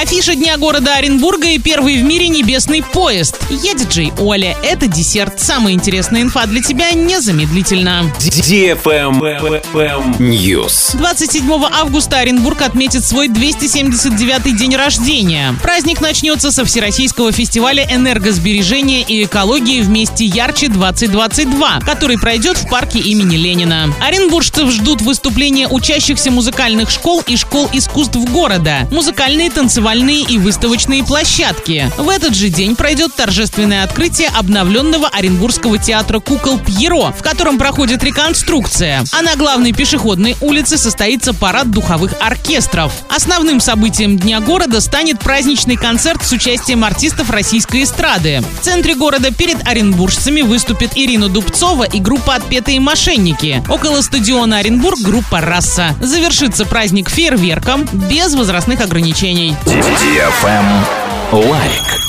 [0.00, 3.38] Афиша Дня города Оренбурга и первый в мире небесный поезд.
[3.50, 4.56] Я диджей Оля.
[4.62, 5.38] Это десерт.
[5.38, 8.10] Самая интересная инфа для тебя незамедлительно.
[10.18, 10.96] News.
[10.96, 15.54] 27 августа Оренбург отметит свой 279-й день рождения.
[15.62, 23.00] Праздник начнется со Всероссийского фестиваля энергосбережения и экологии вместе ярче 2022, который пройдет в парке
[23.00, 23.92] имени Ленина.
[24.00, 31.90] Оренбуржцев ждут выступления учащихся музыкальных школ и школ искусств города, музыкальные, танцевальные и выставочные площадки.
[31.98, 38.04] В этот же день пройдет торжественное открытие обновленного Оренбургского театра кукол Пьеро, в котором проходит
[38.04, 39.02] реконструкция.
[39.10, 42.92] А на главной пешеходной улице состоится парад духовых оркестров.
[43.08, 48.44] Основным событием Дня города станет праздничный концерт с участием артистов российской эстрады.
[48.60, 53.60] В центре города перед оренбуржцами выступит Ирина Дубцова и группа «Отпетые мошенники».
[53.68, 55.96] Около стадиона Оренбург группа «Раса».
[56.00, 59.56] Завершится праздник фейерверком без возрастных ограничений.
[61.32, 62.00] Лайк.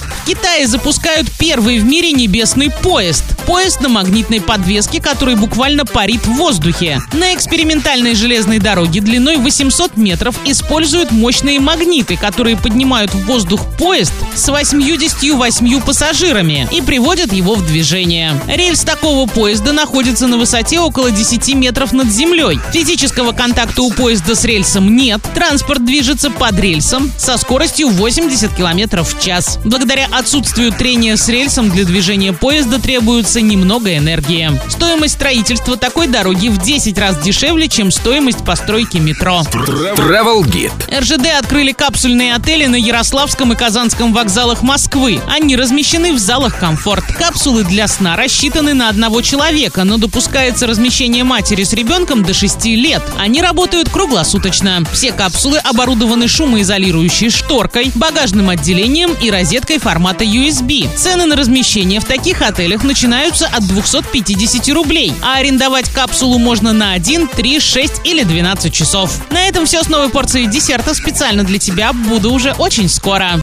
[0.00, 3.24] В Китае запускают первый в мире небесный поезд.
[3.46, 7.00] Поезд на магнитной подвеске, который буквально парит в воздухе.
[7.12, 14.12] На экспериментальной железной дороге длиной 800 метров используют мощные магниты, которые поднимают в воздух поезд
[14.34, 18.40] с 88 пассажирами и приводят его в движение.
[18.46, 22.58] Рельс такого поезда находится на высоте около 10 метров над землей.
[22.72, 25.20] Физического контакта у поезда с рельсом нет.
[25.34, 29.58] Транспорт движется под рельсом со скоростью 80 километров в час.
[29.64, 34.50] Благодаря отсутствию трения с рельсом для движения поезда требуется немного энергии.
[34.68, 39.42] Стоимость строительства такой дороги в 10 раз дешевле, чем стоимость постройки метро.
[39.52, 41.00] Travel Guide.
[41.00, 45.20] РЖД открыли капсульные отели на Ярославском и Казанском вокзалах Москвы.
[45.28, 47.04] Они размещены в залах «Комфорт».
[47.06, 52.64] Капсулы для сна рассчитаны на одного человека, но допускается размещение матери с ребенком до 6
[52.66, 53.02] лет.
[53.18, 54.84] Они работают круглосуточно.
[54.92, 60.88] Все капсулы оборудованы шумоизолирующей шторкой, багажным отделением и розеткой формата USB.
[60.96, 62.84] Цены на размещение в таких отелях
[63.22, 69.16] начинаются от 250 рублей, а арендовать капсулу можно на 1, 3, 6 или 12 часов.
[69.30, 71.92] На этом все с новой порцией десерта специально для тебя.
[71.92, 73.40] Буду уже очень скоро.